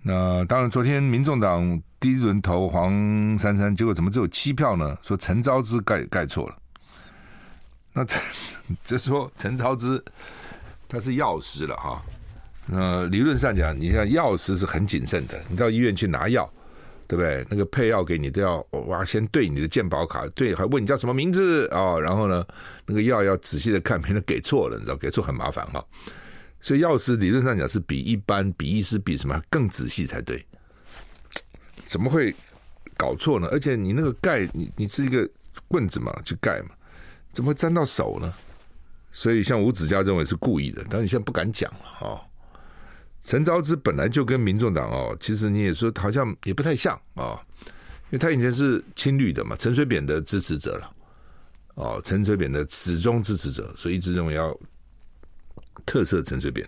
[0.00, 4.98] 那当然，昨天民众党第一轮投黄珊珊，结果怎么只有七票呢？
[5.04, 6.56] 说陈昭之盖盖错了，
[7.92, 8.16] 那这
[8.84, 10.02] 这说陈昭之。
[10.88, 12.02] 他是药师了哈，
[12.70, 16.46] 呃，理论上讲，你像药师是很谨慎的，你到医院去拿药，
[17.08, 17.46] 对不对？
[17.48, 22.00] 那个配药给你都要哇，先对你的健保卡，对，还问你叫什么名字啊、哦？
[22.00, 22.44] 然后呢，
[22.84, 25.82] 那个药要仔细的看，免得给错了，你知道，给错很麻烦哈。
[26.60, 30.44] 所以药师理论上讲是比一般比医师比什么更仔细才对，
[31.92, 32.34] 怎么会
[32.96, 33.46] 搞错呢？
[33.52, 35.28] 而且你那个盖，你你是一个
[35.68, 36.70] 棍子嘛，去盖嘛，
[37.34, 38.32] 怎么会沾到手呢？
[39.10, 42.26] 所以，像吴子嘉认为是故意的，但你现在不敢讲了哈。
[43.20, 47.38] 陈昭之本来就跟民众党哦，其实你也说好像也不太像啊，
[48.06, 50.90] 因为他以前是亲绿的嘛，陈水扁的支持者了
[51.74, 54.58] 哦，陈水扁的始终支持者，所以一直认为要
[55.84, 56.66] 特赦陈水扁。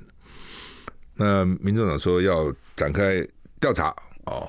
[1.15, 3.27] 那民众党说要展开
[3.59, 3.89] 调查
[4.27, 4.47] 哦，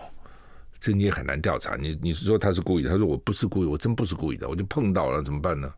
[0.85, 1.75] 这你也很难调查。
[1.75, 5.73] 你你是说他是故意，他说我不是故意，我真不是故意的，我就碰到了，怎么办呢？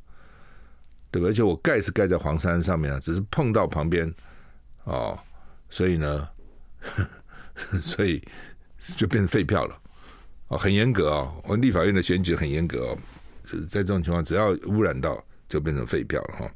[1.09, 1.29] 对吧？
[1.29, 4.13] 而且我盖是盖在黄山上面啊，只是碰到旁边
[4.83, 5.17] 哦，
[5.69, 6.27] 所以呢，
[7.79, 8.21] 所以
[8.97, 9.79] 就变成废票了
[10.49, 11.41] 哦，很严格哦。
[11.45, 12.97] 我们立法院的选举很严格哦，
[13.69, 16.51] 在这种情况，只要污染到就变成废票了哈、哦。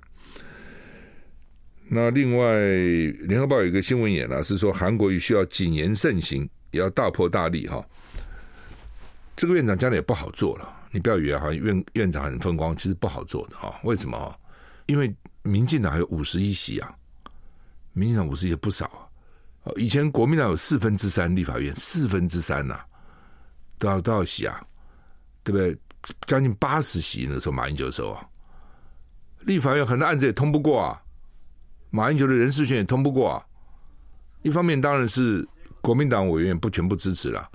[1.87, 2.45] 那另外，
[3.27, 7.85] 《联合报》有一个新闻也呢，是说韩国瑜需要谨言慎行，也要大破大立哈、哦。
[9.35, 13.75] 这个院长将来也不好做了，你不要以为好像院院长很风光，其实不好做的哈、哦。
[13.83, 14.37] 为什么啊？
[14.85, 15.13] 因为
[15.43, 16.93] 民进党还有五十一席啊，
[17.93, 19.71] 民进党五十也不少啊。
[19.77, 22.85] 以前国民党有四分之三立法院，四分之三呐、啊，
[23.79, 24.63] 都要都要席啊，
[25.43, 25.77] 对不对？
[26.25, 28.27] 将近八十席那时候马英九的时候啊，
[29.41, 31.01] 立法院很多案子也通不过啊，
[31.91, 33.45] 马英九的人事权也通不过啊。
[34.41, 35.47] 一方面当然是
[35.79, 37.47] 国民党委员不全部支持了，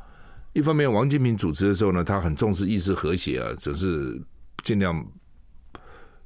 [0.57, 4.19] 一方面王金平主持的时候呢，他很重视议事和谐啊，只是
[4.65, 5.07] 尽量。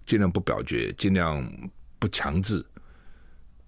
[0.07, 1.41] 尽量不表决，尽量
[2.01, 2.65] 不强制。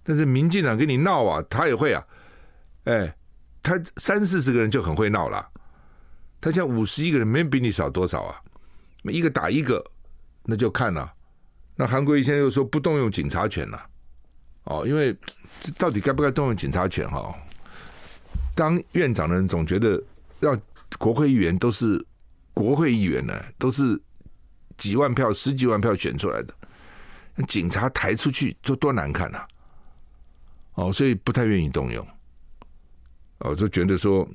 [0.03, 2.03] 但是民进党跟你闹啊，他也会啊。
[2.83, 3.15] 哎，
[3.61, 5.47] 他三四十个人就很会闹了。
[6.41, 8.41] 他现在五十一个人，没比你少多少啊？
[9.03, 9.81] 一个打一个，
[10.43, 11.13] 那就看了。
[11.77, 13.89] 那韩国瑜现在又说不动用警察权了。
[14.65, 15.15] 哦，因为
[15.61, 17.07] 这到底该不该动用警察权？
[17.09, 17.33] 哈，
[18.53, 20.01] 当院长的人总觉得
[20.43, 20.61] 让
[20.99, 22.05] 国会议员都是
[22.53, 23.99] 国会议员呢，都是。
[24.75, 26.53] 几万票、十几万票选出来的，
[27.47, 29.47] 警察抬出去就多难看呐、啊！
[30.73, 32.05] 哦，所以不太愿意动用。
[33.37, 34.27] 哦，就觉得说，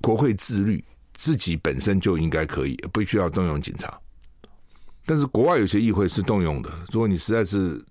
[0.00, 0.82] 国会自律，
[1.14, 4.00] 自己本身就应该可以，不需要动用警察。
[5.04, 6.70] 但是国外有些议会是动用的。
[6.92, 7.84] 如果你实在是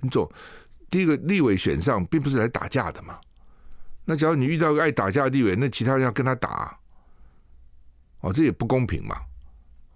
[0.00, 0.30] 你走
[0.90, 3.18] 第一个立委选上，并不是来打架的嘛。
[4.10, 6.76] 那假如你遇到个爱打架的地委，那其他人要跟他打，
[8.22, 9.14] 哦，这也不公平嘛。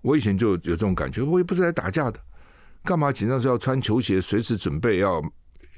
[0.02, 2.20] 我以前就有这种感觉，我也不是来打架的，
[2.84, 5.20] 干嘛紧张时要穿球鞋，随时准备要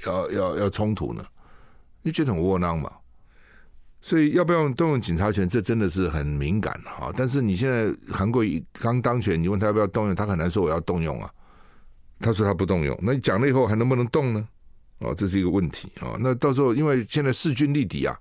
[0.04, 1.24] 要要要冲突呢？
[2.02, 2.92] 你觉得很窝囊嘛？
[4.02, 7.10] 所以要不要动用警察权，这真的是很敏感啊！
[7.16, 8.44] 但是你现在韩国
[8.74, 11.32] 刚当选，你问他要不要动用，他很难说我要动用啊。
[12.20, 14.46] 他说他不动用，那你讲了以后还能不能动呢？
[14.98, 16.16] 哦，这是一个问题啊。
[16.18, 18.18] 那到时候因为现在势均力敌啊，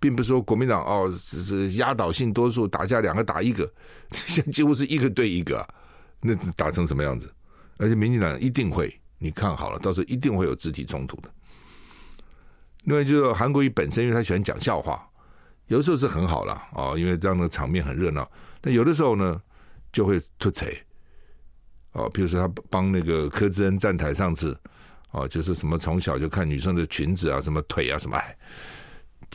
[0.00, 3.72] 并不是说国民党哦只是压倒性多数打架两个打一个，
[4.12, 5.66] 现在几乎是一个对一个，
[6.20, 7.32] 那打成什么样子？
[7.78, 11.30] 而且民进党一定会，你看好了，到时候一定会有肢体冲突的。
[12.84, 15.08] 另外就是韩国瑜本身，因为他喜欢讲笑话，
[15.68, 18.28] 有的时候是很好了啊，因为这样的场面很热闹。
[18.60, 19.40] 但有的时候呢，
[19.92, 20.76] 就会突槌
[21.92, 24.56] 哦，比如说他帮那个柯志恩站台上次
[25.12, 28.36] 哦，就是什么从小就看女生的裙子啊，什么腿啊，什么哎，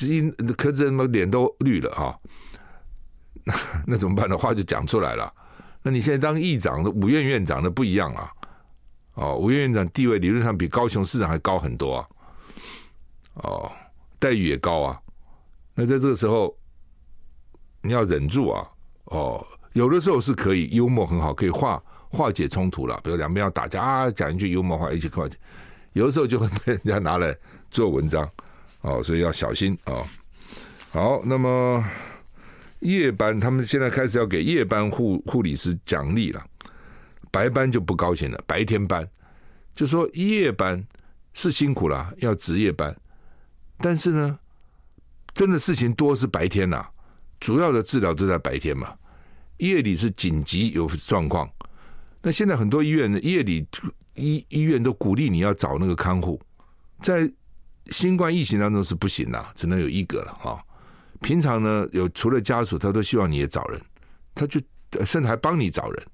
[0.02, 2.20] 一柯志恩嘛脸都绿了哈。
[3.44, 3.54] 那
[3.88, 4.38] 那怎么办呢？
[4.38, 5.32] 话就讲出来了。
[5.82, 8.32] 那你现在当议长的五院院长的不一样啊，
[9.14, 12.08] 哦，五院院长地位理论上比高雄市长还高很多啊。
[13.36, 13.72] 哦，
[14.20, 15.00] 待遇也高啊。
[15.76, 16.58] 那在这个时候，
[17.82, 18.68] 你要忍住啊。
[19.06, 23.00] 哦，有的时候是可以幽默很好，可以化化解冲突了。
[23.04, 25.38] 比如两边要打架啊，讲一句幽默话一起化解。
[25.94, 27.36] 有的时候就会被人家拿来
[27.72, 28.30] 做文章。
[28.82, 30.06] 哦，所以要小心啊。
[30.92, 31.84] 好，那么
[32.80, 36.46] 夜班他们现在开始要给夜班护护理师奖励了，
[37.32, 38.42] 白班就不高兴了。
[38.46, 39.08] 白天班
[39.76, 40.82] 就说夜班
[41.34, 42.96] 是辛苦了，要值夜班。
[43.80, 44.40] 但是呢，
[45.34, 46.88] 真的事情多是白天呐、
[47.40, 48.94] 主要的治疗都在白天嘛。
[49.58, 51.50] 夜里是紧急有状况，
[52.28, 53.66] 那现在很多医院的夜里
[54.16, 56.38] 医医院都鼓励你要找那个看护，
[57.00, 57.32] 在
[57.86, 60.62] 新冠疫情当中是不行的，只能有一个了哈。
[61.22, 63.82] 平常呢，有除了家属，他都希望你也找人，
[64.36, 64.60] 他就
[65.06, 66.06] 甚至还帮你找人。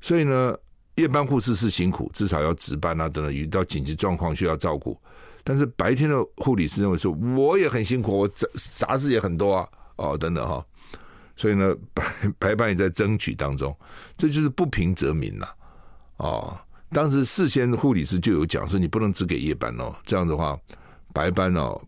[0.00, 0.52] 所以呢，
[0.96, 5.00] 夜班护士是辛苦，至少要值班啊等等，遇到紧急状况需要照顾。
[5.44, 10.66] 但是白天的护理师认为说，我也很辛苦，我杂杂事也很多啊，哦，等等哈，
[11.36, 12.04] 所以呢， 白
[12.38, 13.76] 白班也在争取当中，
[14.16, 15.46] 这就是不平则鸣呐，
[16.16, 16.58] 哦，
[16.90, 20.58] 当时事先护理师就有讲说，你不能只给夜班哦，这样的话，
[21.12, 21.80] 白班哦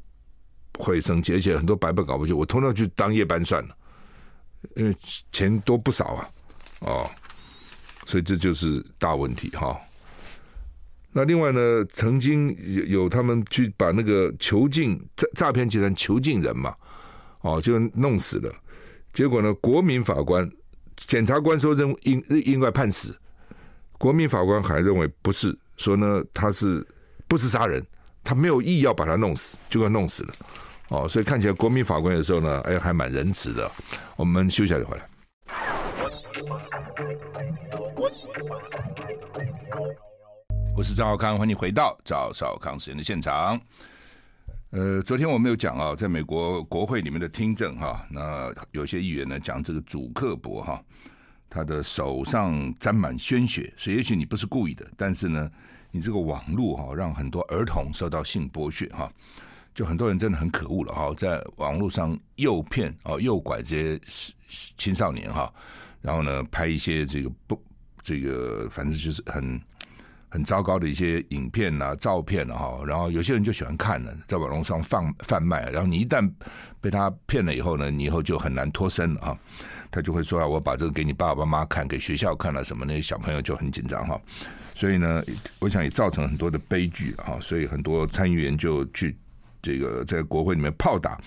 [0.79, 3.77] 会生气，而且很多白班搞不去，我通常去当夜班算了，
[4.77, 4.95] 因为
[5.33, 6.29] 钱多不少啊，
[6.81, 7.11] 哦，
[8.05, 9.77] 所以这就是大问题哈。
[11.11, 16.75] 那另外呢，曾经有有他们去把那个囚禁诈诈骗集团囚禁人嘛，
[17.41, 18.55] 哦，就弄死了。
[19.13, 20.49] 结果呢，国民法官、
[20.97, 23.17] 检察官说认应应该判死，
[23.99, 26.87] 国民法官还认为不是，说呢他是
[27.27, 27.85] 不是杀人，
[28.23, 30.35] 他没有意要把他弄死，就给弄死了。
[30.89, 33.71] 哦，所以看起来国民法官有时候呢，哎，还蛮仁慈的。
[34.17, 35.09] 我们休息一下就回来。
[40.77, 43.61] 我是赵少康，欢迎回到赵少康时间的现场。
[44.71, 50.85] 呃，昨天我们有讲啊，在美国国会里面的听证哈，那有些议员呢讲这个祖克伯哈，
[51.49, 55.51] 他的手上沾满鲜血，所以也许你不是故意的，但是呢，
[55.91, 59.11] 你这个网络哈，让很多儿童受到性剥削哈，
[59.75, 64.01] 就很多人真的很可恶了哈，在网络上诱骗哦、诱拐这些
[64.77, 65.51] 青少年哈，
[66.03, 67.59] 然后呢，拍一些这个不
[68.03, 69.59] 这个，反正就是很。
[70.31, 76.31] 很糟糕的一些影片啊、照片啊，哈然后有些人就喜欢看了，在网络上放贩卖，然后你一旦
[76.81, 79.39] 被他骗了以后呢，你以后就很难脱身了啊。
[79.91, 84.21] 他就会说啊，我把这个给你爸爸妈妈看，给学校看了什么，那些小朋友就很紧张哈。
[84.75, 85.23] 所以呢，
[85.59, 87.39] 我想也造成很多的悲剧哈。
[87.41, 89.17] 所以很多参议员就去
[89.63, 91.19] 这个在国会里面炮打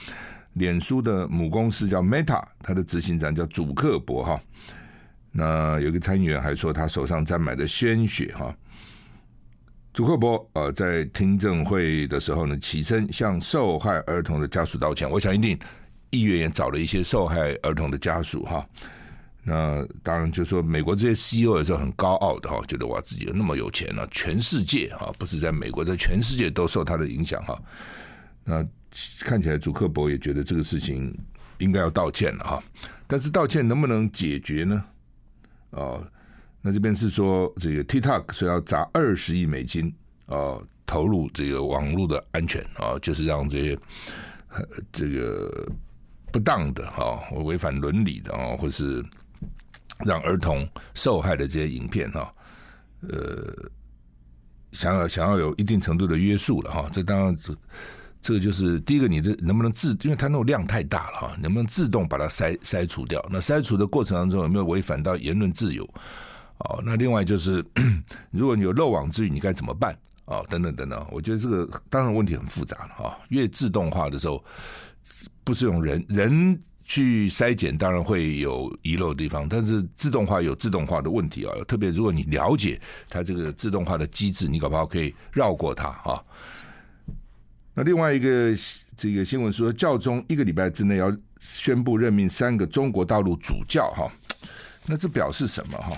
[0.53, 4.39] 脸书的母公司叫 Meta，他的执行长叫祖克伯哈。
[5.31, 8.55] 那有个参议员还说他手上沾满了鲜血哈。
[9.93, 15.09] 祖克伯呃，在听证会的时候呢，起身向受害儿童的家属道歉。
[15.09, 15.59] 我想一定
[16.11, 18.65] 议员也找了一些受害儿童的家属哈。
[19.43, 27.61] 那当然就说美国这些 CEO 也是很高傲的哈，觉得哇自己有那么有钱了，全世界哈不是在美国，在全世界都受他的影响哈。
[28.45, 28.65] 那
[29.21, 31.13] 看起来祖克伯也觉得这个事情
[31.57, 32.63] 应该要道歉了哈，
[33.07, 34.85] 但是道歉能不能解决呢？
[35.71, 35.99] 啊。
[36.61, 39.91] 那这边是说，这个 TikTok 说要砸二十亿美金
[40.27, 43.79] 啊，投入这个网络的安全啊，就是让这些
[44.91, 45.67] 这个
[46.31, 49.03] 不当的哈，违反伦理的啊，或是
[50.05, 52.33] 让儿童受害的这些影片哈，
[53.09, 53.71] 呃，
[54.71, 56.87] 想要想要有一定程度的约束了哈。
[56.91, 57.57] 这当然这
[58.21, 63.19] 这个就是第一个，你的能不能自，因为它那种量太大了哈，能不能自动把它筛筛除掉？
[63.31, 65.87] 那筛除的过程当中有没有违反到言论自由？
[66.65, 67.63] 哦，那另外就是，
[68.31, 69.97] 如果你有漏网之鱼，你该怎么办？
[70.25, 73.17] 哦，等等等等，我觉得这个当然问题很复杂了哈。
[73.29, 74.43] 越自动化的时候，
[75.43, 76.59] 不是用人人。
[76.83, 81.53] 去筛检当然会有遗漏的地方，但是自动化有自动化的问题啊。
[81.65, 86.21] 特别如果你了解它这个自动化的机制，你搞不好可以绕过它啊。
[87.73, 88.53] 那另外一个
[88.97, 94.11] 这个新闻说，教宗一个礼拜之内要宣布任命三个中国大陆主教哈。
[94.85, 95.93] 那这表示什么哈？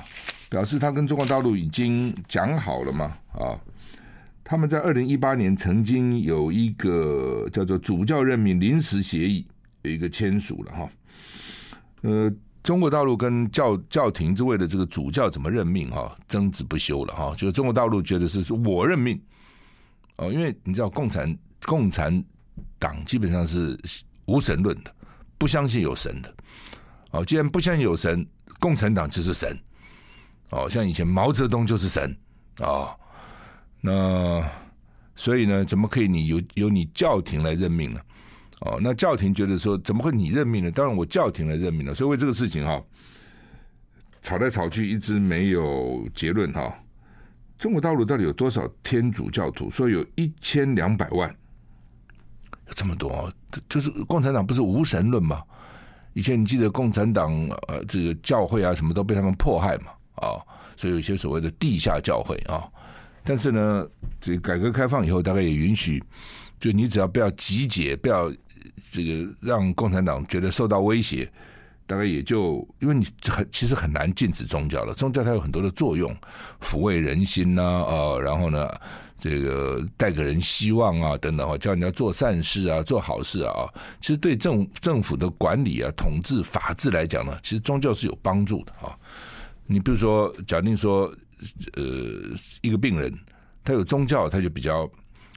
[0.53, 3.17] 表示他跟中国大陆已经讲好了吗？
[3.31, 3.57] 啊，
[4.43, 9.47] 他们在二零一八年曾经有一个叫做主教任命临时协议。
[9.81, 10.89] 有一个签署了哈，
[12.03, 12.31] 呃，
[12.61, 17.33] 中国大陆跟教教廷之位的这个主教怎么任命哈，争执不休了哈。
[17.35, 19.19] 就中国大陆觉得是我任命
[20.17, 21.35] 哦，因为你知道共产
[21.65, 22.23] 共产
[22.77, 23.75] 党基本上是
[24.27, 24.95] 无神论的，
[25.39, 26.33] 不相信有神的
[27.09, 27.25] 哦。
[27.25, 28.25] 既然不相信有神，
[28.59, 29.59] 共产党就是神
[30.53, 30.69] 哦。
[30.69, 32.15] 像以前毛泽东就是神
[32.59, 32.89] 哦，
[33.81, 34.43] 那
[35.15, 37.99] 所以呢，怎么可以你由由你教廷来任命呢？
[38.61, 40.71] 哦，那教廷觉得说，怎么会你任命呢？
[40.71, 42.81] 当然我教廷来任命了，所以为这个事情哈，
[44.21, 46.73] 吵来吵去一直没有结论哈。
[47.57, 49.69] 中国大陆到底有多少天主教徒？
[49.69, 51.29] 说有一千两百万，
[52.67, 53.31] 有这么多，
[53.67, 55.41] 就是共产党不是无神论吗？
[56.13, 57.33] 以前你记得共产党
[57.67, 59.91] 呃，这个教会啊，什么都被他们迫害嘛，
[60.23, 60.41] 啊，
[60.75, 62.63] 所以有些所谓的地下教会啊。
[63.23, 63.87] 但是呢，
[64.19, 66.03] 这改革开放以后，大概也允许，
[66.59, 68.31] 就你只要不要集结，不要。
[68.91, 71.29] 这个让共产党觉得受到威胁，
[71.87, 74.93] 大概也就因为你很其实很难禁止宗教了。
[74.93, 76.15] 宗教它有很多的作用，
[76.61, 78.69] 抚慰人心呐，啊，然后呢，
[79.17, 83.67] 这个带给人希望啊，等等，教人家做善事啊，做好事啊。
[83.99, 88.95] 其实对政政府的管理啊、统治、法治来讲呢，其实宗教是有帮助的啊。
[89.65, 91.05] 你比如说，假定说，
[91.75, 91.83] 呃，
[92.61, 93.13] 一个病人
[93.63, 94.89] 他有宗教，他就比较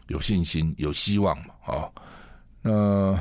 [0.08, 1.88] 有信心、有希望嘛，啊。
[2.62, 3.18] 那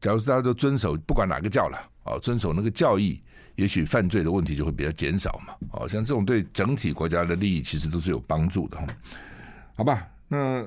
[0.00, 3.20] 假如大家都遵守，不管哪个教了，哦，遵守那个教义，
[3.56, 5.54] 也许犯罪的问题就会比较减少嘛。
[5.72, 8.78] 哦，像这种对整体国家的利益，其实都是有帮助的。
[9.74, 10.66] 好吧，那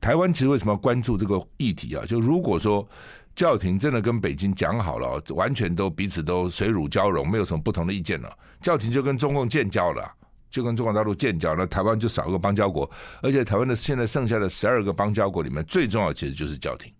[0.00, 2.04] 台湾其实为什么要关注这个议题啊？
[2.06, 2.88] 就如果说
[3.36, 10.10] 教廷真的跟北京讲好了，完全都彼此都水乳交融，没有什么不同的意见了，教廷就跟中共建交了。
[10.48, 16.90] 就跟中国大陆建交，那台湾就少个邦交国，而且台湾的现在剩下的十二个邦交国里面，最重要其实就是教廷，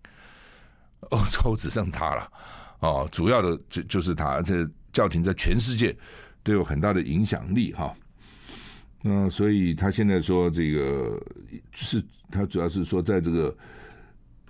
[1.09, 2.31] 欧洲只剩他了，
[2.81, 4.53] 哦，主要的就就是他，而且
[4.91, 5.95] 教廷在全世界
[6.43, 7.91] 都有很大的影响力哈。
[9.01, 11.19] 那所以他现在说这个
[11.71, 13.55] 是，他主要是说在这个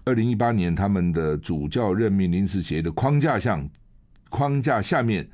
[0.08, 3.62] 二零一八年他们的主教任命临时协议的框架下，
[4.30, 5.30] 框架下面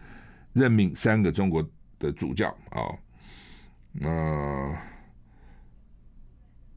[0.51, 1.63] 任命三个中国
[1.99, 2.82] 的主教啊。
[3.91, 4.76] 那、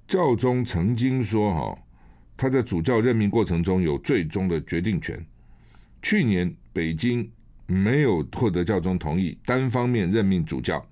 [0.06, 1.78] 教宗曾经说：“哈，
[2.36, 5.24] 他在主教任命过程中有最终的决定权。
[6.02, 7.26] 去年北京
[7.64, 10.86] 没有获得教宗同意，单方面任命主教，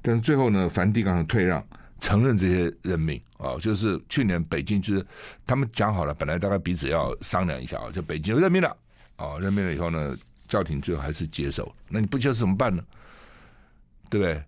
[0.00, 1.62] 但是最后呢，梵蒂冈退让，
[2.00, 3.56] 承认这些任命啊。
[3.60, 5.06] 就是去年北京就是
[5.46, 8.76] 他们讲好了，本来大概彼此要商量一下啊，就北京就任命了
[9.16, 10.16] 啊，任命了以后呢，
[10.48, 11.72] 教廷最后还是接受。
[11.88, 12.82] 那你不接受怎么办呢？
[14.08, 14.42] 对不对？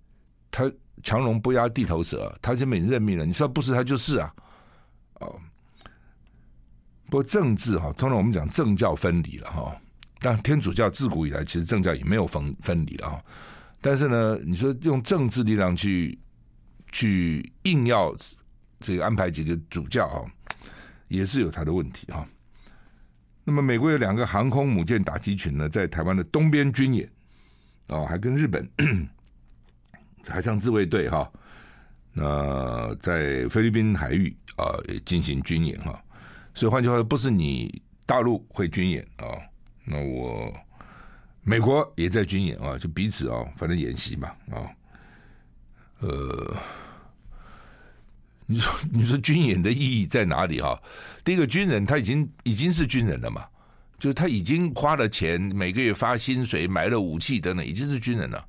[0.51, 0.73] 他。”
[1.03, 3.25] 强龙不压地头蛇，他就没任命了。
[3.25, 4.33] 你说不是，他就是啊。
[5.15, 5.41] 哦，
[7.07, 9.75] 不过政治哈，通常我们讲政教分离了哈。
[10.21, 13.25] 但天主教自古以来其实政教也没有分分离了哈。
[13.81, 16.17] 但是呢，你说用政治力量去
[16.93, 18.15] 去硬要
[18.79, 20.23] 这个安排几个主教啊，
[21.09, 22.25] 也是有他的问题哈。
[23.43, 27.11] 那么美国有两个航空母舰打击群呢，在台湾的东边军演
[27.89, 28.69] 哦，还跟日本。
[30.29, 31.29] 海上自卫队哈，
[32.13, 34.71] 那在菲律宾海域啊
[35.05, 36.01] 进行军演哈，
[36.55, 39.27] 所以换句话说，不是你大陆会军演啊，
[39.85, 40.55] 那我
[41.43, 44.71] 美国也在军演啊，就彼此啊，反正演习嘛啊，
[45.99, 46.57] 呃，
[48.47, 50.81] 你说 你说军演的意义在哪里哈？
[51.25, 53.45] 第一个军人他已经已经是军人了嘛，
[53.99, 58.45] 就是他已经花了钱，每个月发薪水，买了武器等等，已经是军人了。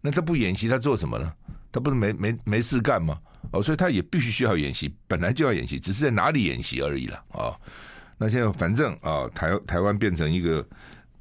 [0.00, 1.32] 那他不演习，他做什么呢？
[1.72, 3.18] 他不是没没没事干吗？
[3.50, 7.60] 哦，所以他也必须需要演习，本来就要演习，只是在哪里演习而已了啊、哦。
[8.16, 10.66] 那现在反正啊，台台湾变成一个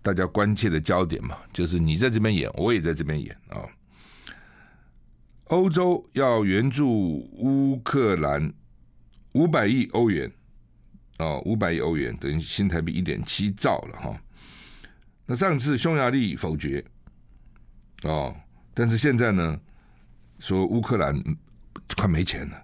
[0.01, 3.63] 大家关切的焦点嘛，就是你在这边演，我也在这边演啊、
[5.45, 8.51] 欧洲要援助乌克兰
[9.33, 10.31] 五百亿欧元，
[11.19, 14.17] 哦，五百亿欧元等于新台币一点七兆了哈。
[15.25, 16.83] 那上次匈牙利否决，
[18.03, 18.35] 哦，
[18.73, 19.59] 但是现在呢，
[20.39, 21.21] 说乌克兰
[21.95, 22.63] 快没钱了，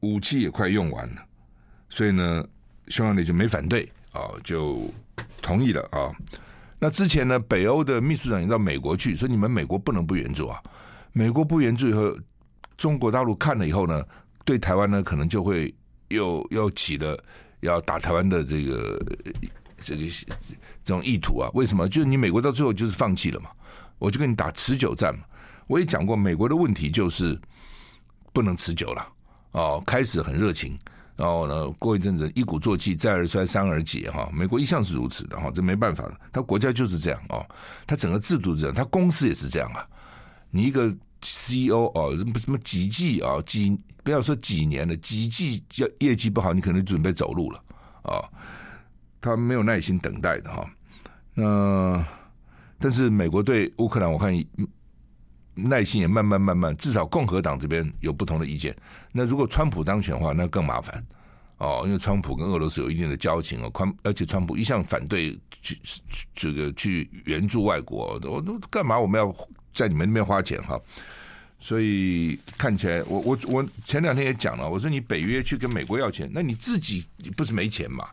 [0.00, 1.22] 武器也快用完了，
[1.88, 2.46] 所以呢，
[2.88, 4.90] 匈牙利就没反对啊，就
[5.40, 6.14] 同意了啊。
[6.78, 10.62] 那之前呢，北欧的秘书长也到美国去，说你们美国不能不援助啊。
[11.12, 12.16] 美国不援助以后，
[12.76, 14.02] 中国大陆看了以后呢，
[14.44, 15.74] 对台湾呢可能就会
[16.08, 17.22] 又又起了
[17.60, 18.98] 要打台湾的这个
[19.78, 20.02] 这个
[20.82, 21.50] 这种意图啊？
[21.54, 21.88] 为什么？
[21.88, 23.50] 就是你美国到最后就是放弃了嘛？
[23.98, 25.24] 我就跟你打持久战嘛。
[25.68, 27.38] 我也讲过，美国的问题就是
[28.32, 29.08] 不能持久了
[29.52, 29.82] 哦。
[29.86, 30.76] 开始很热情，
[31.14, 34.28] 然后呢，过一阵子一鼓作气，再而衰，三而竭哈。
[34.32, 37.46] 美国一向是如此的哈，这没办法的，他国家就是这样哦，
[37.86, 39.86] 他整个制度这样，他公司也是这样啊。
[40.54, 43.74] 你一个 CEO 哦，什么什么几季啊，几
[44.04, 47.64] 不要说几年了，几季要业绩不好，你可能准备走路了
[48.02, 48.20] 啊。
[49.18, 50.70] 他没有耐心等待的哈。
[51.32, 52.06] 那
[52.78, 54.30] 但是美国对乌克兰，我看
[55.54, 58.76] 耐心也慢慢慢慢，至少共和党这边有不同的意见。
[59.10, 61.02] 那如果川普当选的话，那更麻烦
[61.56, 65.80] 哦，因为川普跟俄罗斯有一定的交情哦，川而且川普一向反对去
[66.34, 69.34] 这个去援助外国，我都干嘛我们要？
[69.72, 70.80] 在你们那边花钱哈，
[71.58, 77.06] 所以看起来，我我我前两天也讲了，我说你北约去跟美国要钱，那你自己
[77.36, 78.06] 不是没钱吗？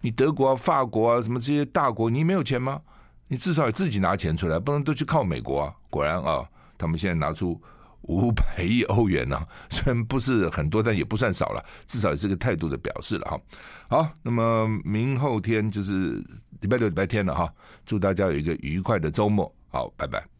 [0.00, 2.80] 你德国啊、法国啊什么这些大国，你没有钱吗？
[3.28, 5.74] 你至少也自己拿钱出来，不能都去靠美国啊。
[5.88, 7.60] 果然啊，他们现在拿出
[8.02, 13.40] 五百亿欧元呢、啊， 虽然不是很多，但也不算少了，至少也是个态度的表示了哈。
[13.88, 16.22] 好，那么明后天就是
[16.60, 17.52] 礼拜六、礼拜天了哈，
[17.86, 19.52] 祝大家有一个愉快的周末。
[19.70, 20.32] 好，拜拜。